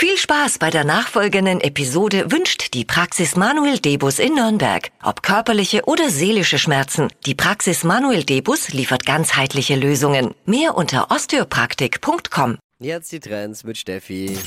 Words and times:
Viel 0.00 0.16
Spaß 0.16 0.58
bei 0.58 0.70
der 0.70 0.84
nachfolgenden 0.84 1.60
Episode 1.60 2.30
wünscht 2.30 2.72
die 2.72 2.84
Praxis 2.84 3.34
Manuel 3.34 3.80
Debus 3.80 4.20
in 4.20 4.36
Nürnberg. 4.36 4.92
Ob 5.02 5.24
körperliche 5.24 5.86
oder 5.86 6.08
seelische 6.08 6.60
Schmerzen, 6.60 7.08
die 7.26 7.34
Praxis 7.34 7.82
Manuel 7.82 8.22
Debus 8.22 8.68
liefert 8.68 9.04
ganzheitliche 9.04 9.74
Lösungen. 9.74 10.36
Mehr 10.46 10.76
unter 10.76 11.10
osteopraktik.com. 11.10 12.58
Jetzt 12.78 13.10
die 13.10 13.18
Trends 13.18 13.64
mit 13.64 13.76
Steffi. 13.76 14.38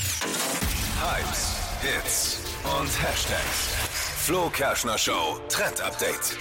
Hypes, 1.02 1.58
Hits 1.82 2.40
und 2.64 2.88
Hashtags. 3.04 3.76
Flo 4.24 4.50
Kerschner 4.52 4.98
Show 4.98 5.38
Trend 5.50 5.82
Update. 5.82 6.38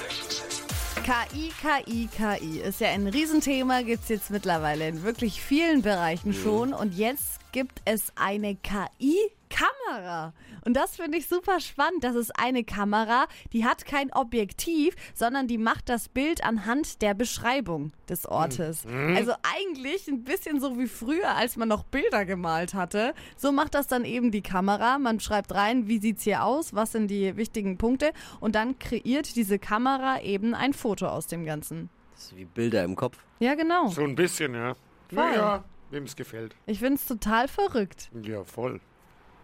KI, 1.02 1.50
KI, 1.60 2.08
KI 2.16 2.60
ist 2.60 2.80
ja 2.80 2.90
ein 2.90 3.08
Riesenthema, 3.08 3.82
gibt 3.82 4.04
es 4.04 4.08
jetzt 4.08 4.30
mittlerweile 4.30 4.86
in 4.86 5.02
wirklich 5.02 5.42
vielen 5.42 5.82
Bereichen 5.82 6.32
schon. 6.32 6.72
Und 6.72 6.94
jetzt 6.94 7.39
gibt 7.52 7.80
es 7.84 8.12
eine 8.16 8.56
KI-Kamera. 8.56 10.32
Und 10.64 10.74
das 10.74 10.96
finde 10.96 11.18
ich 11.18 11.26
super 11.26 11.60
spannend. 11.60 12.04
Das 12.04 12.14
ist 12.16 12.38
eine 12.38 12.64
Kamera, 12.64 13.26
die 13.52 13.64
hat 13.64 13.84
kein 13.84 14.12
Objektiv, 14.12 14.94
sondern 15.14 15.48
die 15.48 15.58
macht 15.58 15.88
das 15.88 16.08
Bild 16.08 16.44
anhand 16.44 17.02
der 17.02 17.14
Beschreibung 17.14 17.92
des 18.08 18.26
Ortes. 18.26 18.84
Also 18.86 19.32
eigentlich 19.42 20.06
ein 20.08 20.24
bisschen 20.24 20.60
so 20.60 20.78
wie 20.78 20.86
früher, 20.86 21.34
als 21.34 21.56
man 21.56 21.68
noch 21.68 21.84
Bilder 21.84 22.24
gemalt 22.24 22.74
hatte. 22.74 23.14
So 23.36 23.52
macht 23.52 23.74
das 23.74 23.86
dann 23.86 24.04
eben 24.04 24.30
die 24.30 24.42
Kamera. 24.42 24.98
Man 24.98 25.20
schreibt 25.20 25.54
rein, 25.54 25.88
wie 25.88 25.98
sieht's 25.98 26.24
hier 26.24 26.44
aus, 26.44 26.74
was 26.74 26.92
sind 26.92 27.08
die 27.08 27.36
wichtigen 27.36 27.78
Punkte 27.78 28.12
und 28.40 28.54
dann 28.54 28.78
kreiert 28.78 29.34
diese 29.36 29.58
Kamera 29.58 30.20
eben 30.20 30.54
ein 30.54 30.74
Foto 30.74 31.08
aus 31.08 31.26
dem 31.26 31.44
Ganzen. 31.44 31.88
Das 32.12 32.24
ist 32.24 32.36
wie 32.36 32.44
Bilder 32.44 32.84
im 32.84 32.96
Kopf. 32.96 33.18
Ja, 33.38 33.54
genau. 33.54 33.88
So 33.88 34.02
ein 34.02 34.14
bisschen, 34.14 34.54
ja. 34.54 34.74
Voll. 35.08 35.32
Ja, 35.34 35.64
wem 35.90 36.04
es 36.04 36.16
gefällt. 36.16 36.54
Ich 36.66 36.78
finde 36.78 36.94
es 36.96 37.06
total 37.06 37.48
verrückt. 37.48 38.10
Ja, 38.22 38.44
voll. 38.44 38.80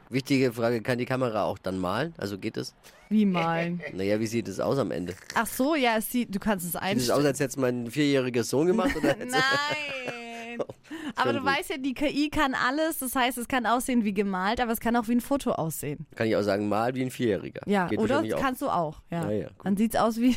Wichtige 0.09 0.52
Frage, 0.52 0.82
kann 0.82 0.98
die 0.98 1.04
Kamera 1.04 1.45
auch 1.45 1.59
dann 1.59 1.78
malen? 1.78 2.14
Also 2.16 2.38
geht 2.38 2.56
es? 2.56 2.74
Wie 3.09 3.27
malen. 3.27 3.82
Naja, 3.93 4.21
wie 4.21 4.26
sieht 4.29 4.46
es 4.46 4.60
aus 4.60 4.79
am 4.79 4.93
Ende? 4.93 5.15
Ach 5.34 5.46
so, 5.46 5.74
ja, 5.74 5.96
es 5.96 6.10
sieht, 6.12 6.32
du 6.34 6.38
kannst 6.38 6.65
es 6.65 6.73
Sieht 6.73 6.80
es 6.80 6.82
aus, 6.82 6.88
einstellen. 7.18 7.26
als 7.26 7.40
hätte 7.40 7.48
es 7.51 7.56
mein 7.56 7.90
vierjähriger 7.90 8.45
Sohn 8.45 8.68
gemacht? 8.68 8.95
Oder 8.96 9.16
Nein. 9.18 10.59
Aber 11.16 11.32
du 11.32 11.40
gut. 11.40 11.48
weißt 11.48 11.71
ja, 11.71 11.76
die 11.76 11.93
KI 11.93 12.30
kann 12.30 12.54
alles. 12.54 12.99
Das 12.99 13.15
heißt, 13.16 13.37
es 13.38 13.49
kann 13.49 13.66
aussehen 13.66 14.04
wie 14.04 14.15
gemalt, 14.15 14.59
aber 14.60 14.73
es 14.73 14.80
kann 14.80 14.96
auch 14.96 15.06
wie 15.09 15.12
ein 15.12 15.21
Foto 15.21 15.52
aussehen. 15.52 16.06
Kann 16.15 16.28
ich 16.28 16.37
auch 16.37 16.43
sagen, 16.43 16.68
mal 16.68 16.95
wie 16.95 17.02
ein 17.02 17.10
Vierjähriger. 17.10 17.60
Ja, 17.66 17.88
Geht 17.88 17.99
oder? 17.99 18.09
wahrscheinlich 18.16 18.34
auch. 18.34 18.40
Kannst 18.40 18.62
du 18.62 18.68
auch. 18.68 19.02
Ja. 19.10 19.24
Na 19.24 19.32
ja, 19.32 19.49
gut. 19.49 19.66
Dann 19.66 19.76
sieht 19.76 19.95
es 19.95 20.01
aus 20.01 20.16
wie 20.18 20.37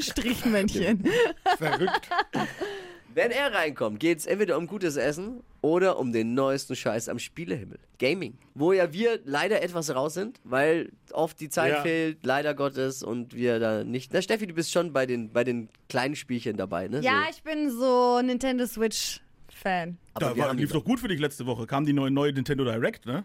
Strichmännchen. 0.00 1.04
Verrückt. 1.58 2.08
Wenn 3.16 3.30
er 3.30 3.50
reinkommt, 3.54 3.98
geht 3.98 4.18
es 4.18 4.26
entweder 4.26 4.58
um 4.58 4.66
gutes 4.66 4.96
Essen 4.96 5.42
oder 5.62 5.98
um 5.98 6.12
den 6.12 6.34
neuesten 6.34 6.76
Scheiß 6.76 7.08
am 7.08 7.18
Spielehimmel. 7.18 7.78
Gaming. 7.98 8.36
Wo 8.54 8.74
ja 8.74 8.92
wir 8.92 9.20
leider 9.24 9.62
etwas 9.62 9.94
raus 9.94 10.12
sind, 10.12 10.38
weil 10.44 10.92
oft 11.12 11.40
die 11.40 11.48
Zeit 11.48 11.72
Ja. 11.72 11.80
fehlt, 11.80 12.18
leider 12.26 12.52
Gottes, 12.52 13.02
und 13.02 13.34
wir 13.34 13.58
da 13.58 13.84
nicht. 13.84 14.12
Na, 14.12 14.20
Steffi, 14.20 14.46
du 14.46 14.52
bist 14.52 14.70
schon 14.70 14.92
bei 14.92 15.06
den, 15.06 15.32
bei 15.32 15.44
den 15.44 15.70
kleinen 15.88 16.14
Spielchen 16.14 16.58
dabei, 16.58 16.88
ne? 16.88 17.00
Ja, 17.00 17.22
so. 17.24 17.30
ich 17.30 17.42
bin 17.42 17.70
so 17.70 18.20
Nintendo 18.20 18.66
Switch-Fan. 18.66 19.96
Aber 20.12 20.26
Da 20.26 20.36
war, 20.36 20.52
lief 20.52 20.72
doch 20.72 20.84
gut 20.84 21.00
für 21.00 21.08
dich 21.08 21.18
letzte 21.18 21.46
Woche. 21.46 21.66
Kam 21.66 21.86
die 21.86 21.94
neue, 21.94 22.10
neue 22.10 22.34
Nintendo 22.34 22.64
Direct, 22.64 23.06
ne? 23.06 23.24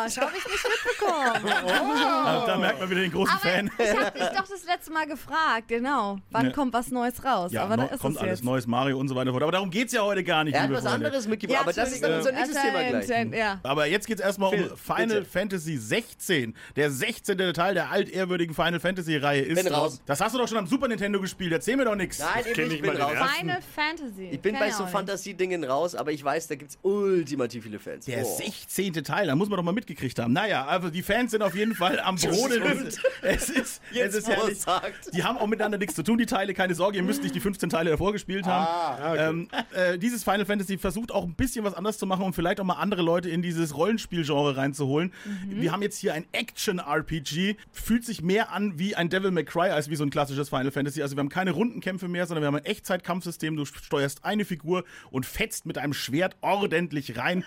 Ah, 0.00 0.04
das 0.04 0.16
habe 0.18 0.32
ich 0.36 0.44
nicht 0.44 0.64
mitbekommen. 0.64 1.52
Da, 1.66 2.44
da 2.46 2.56
merkt 2.58 2.80
man 2.80 2.90
wieder 2.90 3.00
den 3.02 3.12
großen 3.12 3.34
Oh. 3.34 3.38
Aber 3.40 3.50
Fan. 3.50 3.70
ich 3.78 3.88
habe 3.96 4.18
dich 4.18 4.28
doch 4.28 4.48
das 4.48 4.64
letzte 4.66 4.92
Mal 4.92 5.06
gefragt, 5.06 5.68
genau. 5.68 6.18
Wann 6.30 6.46
Ja. 6.46 6.52
kommt 6.52 6.72
was 6.72 6.90
Neues 6.90 7.22
raus? 7.24 7.52
Ja, 7.52 7.64
aber 7.64 7.76
da 7.76 7.84
ist 7.84 8.00
kommt 8.00 8.16
es 8.16 8.22
alles, 8.22 8.38
jetzt. 8.40 8.44
neues 8.44 8.66
Mario 8.66 8.98
und 8.98 9.08
so 9.08 9.14
weiter 9.14 9.30
fort. 9.30 9.42
Aber 9.42 9.52
darum 9.52 9.70
geht's 9.70 9.92
ja 9.92 10.02
heute 10.02 10.24
gar 10.24 10.44
nicht, 10.44 10.54
Er 10.54 10.62
hat 10.62 10.70
was 10.72 10.80
Freunde. 10.80 10.94
anderes 11.06 11.26
mitgebracht, 11.28 11.60
aber 11.62 11.72
das 11.72 11.92
ist 11.92 12.02
dann 12.02 12.14
unser 12.14 12.32
nächstes 12.32 12.56
Thema 12.60 12.82
gleich. 13.00 13.38
Ja. 13.38 13.60
Aber 13.62 13.86
jetzt 13.86 14.06
geht's 14.06 14.20
erstmal 14.20 14.54
um 14.54 14.70
Final 14.76 15.06
bitte. 15.20 15.24
Fantasy 15.26 15.76
16. 15.76 16.54
Der 16.76 16.90
16. 16.90 17.38
Teil 17.54 17.74
der 17.74 17.90
altehrwürdigen 17.90 18.54
Final 18.54 18.80
Fantasy 18.80 19.16
Reihe 19.16 19.42
ist 19.42 19.62
Bin 19.62 19.72
raus. 19.72 20.00
Das 20.06 20.20
hast 20.20 20.34
du 20.34 20.38
doch 20.38 20.48
schon 20.48 20.58
am 20.58 20.66
Super 20.66 20.88
Nintendo 20.88 21.20
gespielt. 21.20 21.52
Erzähl 21.52 21.76
mir 21.76 21.84
doch 21.84 21.94
nichts. 21.96 22.18
Nein, 22.18 22.44
ich 22.44 22.58
ich 22.58 22.82
bin 22.82 22.86
mal 22.86 22.92
den 22.96 23.02
raus. 23.02 23.12
ersten. 23.14 23.36
Final 23.40 23.58
Fantasy. 23.74 24.28
Ich 24.32 24.40
bin 24.40 24.58
bei 24.58 24.68
ich 24.68 24.74
so. 24.74 24.86
Fantasiedingen 24.86 25.64
raus, 25.64 25.94
aber 25.94 26.12
ich 26.12 26.22
weiß, 26.24 26.48
da 26.48 26.54
gibt's 26.54 26.78
ultimativ 26.82 27.64
viele 27.64 27.78
Fans. 27.78 28.06
Der 28.06 28.24
Oh. 28.24 28.36
16. 28.36 28.92
Teil, 29.04 29.26
da 29.26 29.34
muss 29.36 29.48
man 29.48 29.56
doch 29.56 29.62
mal 29.64 29.72
mitgekriegt 29.90 30.18
haben. 30.18 30.32
Naja, 30.32 30.66
also 30.66 30.90
die 30.90 31.02
Fans 31.02 31.32
sind 31.32 31.42
auf 31.42 31.54
jeden 31.54 31.74
Fall 31.74 32.00
am 32.00 32.16
Brodeln. 32.20 32.88
Es 33.22 33.50
ist, 33.50 33.80
Jetzt, 33.92 34.14
es 34.14 34.14
ist 34.14 34.28
herrlich. 34.28 34.60
sagt. 34.60 35.14
Die 35.14 35.24
haben 35.24 35.36
auch 35.38 35.46
miteinander 35.46 35.78
nichts 35.78 35.94
zu 35.94 36.02
tun, 36.02 36.18
die 36.18 36.26
Teile. 36.26 36.54
Keine 36.54 36.74
Sorge, 36.74 36.96
ihr 36.96 37.02
müsst 37.02 37.22
nicht 37.22 37.34
die 37.34 37.40
15 37.40 37.68
Teile 37.68 37.90
davor 37.90 38.12
gespielt 38.12 38.46
haben. 38.46 38.66
Ah, 38.66 39.28
ähm, 39.28 39.48
äh, 39.74 39.98
dieses 39.98 40.24
Final 40.24 40.46
Fantasy 40.46 40.78
versucht 40.78 41.12
auch 41.12 41.24
ein 41.24 41.34
bisschen 41.34 41.64
was 41.64 41.74
anderes 41.74 41.98
zu 41.98 42.06
machen, 42.06 42.24
um 42.24 42.32
vielleicht 42.32 42.60
auch 42.60 42.64
mal 42.64 42.74
andere 42.74 43.02
Leute 43.02 43.28
in 43.28 43.42
dieses 43.42 43.76
Rollenspielgenre 43.76 44.56
reinzuholen. 44.56 45.12
Mhm. 45.24 45.60
Wir 45.60 45.72
haben 45.72 45.82
jetzt 45.82 45.98
hier 45.98 46.14
ein 46.14 46.24
Action-RPG. 46.32 47.56
Fühlt 47.72 48.04
sich 48.04 48.22
mehr 48.22 48.52
an 48.52 48.78
wie 48.78 48.94
ein 48.96 49.08
Devil 49.08 49.30
May 49.30 49.44
Cry 49.44 49.70
als 49.70 49.90
wie 49.90 49.96
so 49.96 50.04
ein 50.04 50.10
klassisches 50.10 50.48
Final 50.48 50.70
Fantasy. 50.70 51.02
Also 51.02 51.16
wir 51.16 51.20
haben 51.20 51.28
keine 51.28 51.50
Rundenkämpfe 51.50 52.08
mehr, 52.08 52.26
sondern 52.26 52.42
wir 52.42 52.46
haben 52.46 52.56
ein 52.56 52.64
Echtzeitkampfsystem. 52.64 53.56
Du 53.56 53.64
steuerst 53.64 54.24
eine 54.24 54.44
Figur 54.44 54.84
und 55.10 55.26
fetzt 55.26 55.66
mit 55.66 55.78
einem 55.78 55.92
Schwert 55.92 56.36
ordentlich 56.40 57.16
rein. 57.18 57.44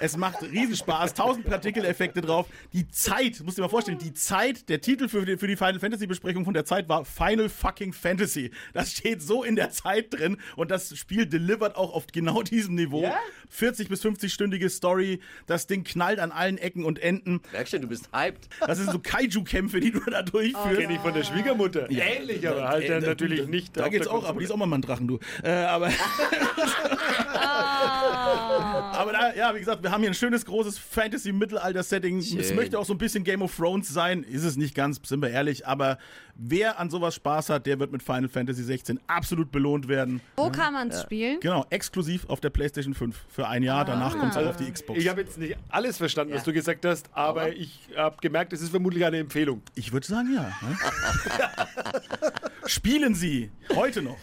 Es 0.00 0.16
macht 0.16 0.42
Riesenspaß. 0.42 1.14
Tausend 1.14 1.44
Partikeleffekte 1.86 2.20
drauf. 2.20 2.46
Die 2.72 2.88
Zeit, 2.88 3.40
musst 3.44 3.56
du 3.58 3.62
dir 3.62 3.66
mal 3.66 3.68
vorstellen, 3.68 3.98
die 3.98 4.12
Zeit, 4.14 4.68
der 4.68 4.80
Titel 4.80 5.08
für 5.08 5.24
die, 5.24 5.36
für 5.36 5.46
die 5.46 5.56
Final 5.56 5.78
Fantasy 5.78 6.06
Besprechung 6.06 6.44
von 6.44 6.54
der 6.54 6.64
Zeit 6.64 6.88
war 6.88 7.04
Final 7.04 7.48
fucking 7.48 7.92
Fantasy. 7.92 8.50
Das 8.74 8.92
steht 8.92 9.22
so 9.22 9.42
in 9.42 9.56
der 9.56 9.70
Zeit 9.70 10.12
drin 10.12 10.36
und 10.56 10.70
das 10.70 10.96
Spiel 10.96 11.26
delivert 11.26 11.76
auch 11.76 11.92
auf 11.94 12.06
genau 12.08 12.42
diesem 12.42 12.74
Niveau. 12.74 13.02
Ja? 13.02 13.16
40 13.50 13.88
bis 13.88 14.04
50-stündige 14.04 14.68
Story. 14.68 15.20
Das 15.46 15.66
Ding 15.66 15.84
knallt 15.84 16.18
an 16.18 16.32
allen 16.32 16.58
Ecken 16.58 16.84
und 16.84 16.98
Enden. 16.98 17.40
Merkst 17.52 17.72
du, 17.74 17.80
du 17.80 17.88
bist 17.88 18.08
hyped. 18.12 18.48
Das 18.66 18.78
sind 18.78 18.90
so 18.90 18.98
Kaiju-Kämpfe, 18.98 19.80
die 19.80 19.92
du 19.92 20.00
da 20.00 20.22
durchführst. 20.22 20.80
Kenne 20.80 20.94
ich 20.94 21.00
von 21.00 21.14
der 21.14 21.24
Schwiegermutter. 21.24 21.90
Ähnlich, 21.90 22.46
aber 22.48 22.68
halt 22.68 22.84
Äh, 22.84 22.88
dann 22.88 23.02
da- 23.02 23.08
natürlich 23.08 23.46
nicht. 23.46 23.76
Da 23.76 23.88
geht's 23.88 24.06
auch, 24.06 24.24
aber 24.24 24.38
die 24.40 24.44
ist 24.44 24.50
auch 24.50 24.56
mal 24.56 24.72
ein 24.72 24.82
Drachen, 24.82 25.06
du. 25.08 25.18
Äh, 25.42 25.50
aber, 25.50 25.86
aber 28.92 29.12
da, 29.12 29.34
ja, 29.34 29.54
wie 29.54 29.58
gesagt, 29.60 29.82
wir 29.82 29.90
haben 29.90 30.00
hier 30.00 30.10
ein 30.10 30.14
schönes, 30.14 30.44
großes 30.44 30.78
Fantasy-Mittelalter-Setting. 31.82 32.18
Es 32.18 32.48
Schön. 32.48 32.56
möchte 32.56 32.78
auch 32.78 32.84
so 32.84 32.94
ein 32.94 32.98
bisschen 32.98 33.24
Game 33.24 33.42
of 33.42 33.54
Thrones 33.54 33.88
sein. 33.88 34.22
Ist 34.22 34.44
es 34.44 34.56
nicht 34.56 34.74
ganz, 34.74 35.00
sind 35.04 35.20
wir 35.22 35.30
ehrlich. 35.30 35.66
Aber 35.66 35.98
wer 36.34 36.78
an 36.78 36.90
sowas 36.90 37.14
Spaß 37.14 37.50
hat, 37.50 37.66
der 37.66 37.78
wird 37.78 37.92
mit 37.92 38.02
Final 38.02 38.28
Fantasy 38.28 38.62
16 38.62 39.00
absolut 39.06 39.50
belohnt 39.52 39.88
werden. 39.88 40.20
Wo 40.36 40.50
kann 40.50 40.72
man 40.72 40.88
es 40.88 41.02
spielen? 41.02 41.40
Genau, 41.40 41.66
exklusiv 41.70 42.26
auf 42.28 42.40
der 42.40 42.50
PlayStation 42.50 42.94
5 42.94 43.16
für 43.28 43.48
ein 43.48 43.62
Jahr. 43.62 43.84
Danach 43.84 44.16
kommt 44.16 44.32
es 44.32 44.38
auch 44.38 44.46
auf 44.46 44.56
die 44.56 44.70
Xbox. 44.70 44.98
Ich 44.98 45.08
habe 45.08 45.20
jetzt 45.20 45.38
nicht 45.38 45.56
alles 45.68 45.98
verstanden, 45.98 46.34
was 46.34 46.44
du 46.44 46.52
gesagt 46.52 46.84
hast, 46.84 47.08
aber 47.12 47.52
ich 47.54 47.80
habe 47.96 48.16
gemerkt, 48.20 48.52
es 48.52 48.60
ist 48.60 48.70
vermutlich 48.70 49.04
eine 49.04 49.18
Empfehlung. 49.18 49.62
Ich 49.74 49.92
würde 49.92 50.06
sagen, 50.06 50.34
ja. 50.34 50.42
Ne? 50.42 50.78
Spielen 52.66 53.14
Sie 53.14 53.50
heute 53.74 54.02
noch. 54.02 54.16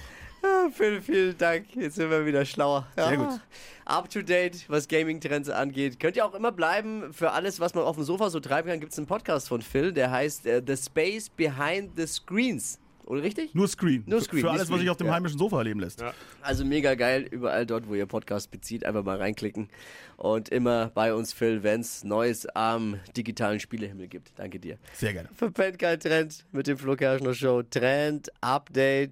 Ja, 0.64 0.70
vielen, 0.74 1.02
vielen 1.02 1.38
Dank. 1.38 1.66
Jetzt 1.76 1.96
sind 1.96 2.10
wir 2.10 2.26
wieder 2.26 2.46
schlauer. 2.46 2.88
Ja. 2.98 3.08
Sehr 3.10 3.18
gut. 3.18 3.40
Up 3.86 4.10
to 4.10 4.22
date, 4.22 4.64
was 4.70 4.88
Gaming-Trends 4.88 5.50
angeht. 5.50 6.00
Könnt 6.00 6.16
ihr 6.16 6.26
auch 6.26 6.34
immer 6.34 6.52
bleiben. 6.52 7.12
Für 7.14 7.32
alles, 7.32 7.60
was 7.60 7.74
man 7.76 7.84
auf 7.84 7.96
dem 7.98 8.06
Sofa 8.06 8.30
so 8.30 8.40
treiben 8.40 8.70
kann, 8.70 8.80
gibt 8.80 8.94
es 8.94 8.98
einen 8.98 9.08
Podcast 9.08 9.48
von 9.50 9.62
Phil, 9.62 9.92
der 9.92 10.10
heißt 10.12 10.46
äh, 10.46 10.62
The 10.66 10.78
Space 10.78 11.30
Behind 11.30 11.92
the 11.98 12.08
Screens. 12.08 12.80
Oder 13.06 13.22
richtig? 13.22 13.54
Nur 13.54 13.68
Screen. 13.68 14.02
Nur 14.08 14.20
Für- 14.20 14.26
Screen, 14.26 14.42
Für 14.44 14.52
alles, 14.52 14.72
was 14.72 14.80
sich 14.80 14.90
auf 14.90 14.96
dem 14.96 15.08
Ja. 15.08 15.14
heimischen 15.16 15.38
Sofa 15.38 15.58
erleben 15.58 15.82
lässt. 15.82 16.00
Ja. 16.00 16.14
Also 16.42 16.64
mega 16.64 16.96
geil. 16.96 17.28
Überall 17.30 17.66
dort, 17.66 17.90
wo 17.90 17.96
ihr 17.96 18.06
Podcast 18.06 18.50
bezieht, 18.50 18.86
einfach 18.86 19.04
mal 19.04 19.18
reinklicken. 19.18 19.68
Und 20.16 20.48
immer 20.48 20.90
bei 20.94 21.14
uns, 21.14 21.34
Phil, 21.34 21.64
wenn 21.64 21.82
es 21.82 22.06
Neues 22.06 22.46
am 22.56 22.98
digitalen 23.18 23.60
Spielehimmel 23.60 24.08
gibt. 24.08 24.32
Danke 24.38 24.58
dir. 24.58 24.78
Sehr 24.94 25.12
gerne. 25.12 25.28
Verpennt 25.36 25.80
kein 25.80 26.00
Trend 26.00 26.46
mit 26.54 26.66
dem 26.68 26.78
Flo 26.78 26.96
Kerschner 26.96 27.34
Show. 27.34 27.62
Trend 27.64 28.32
Update. 28.40 29.02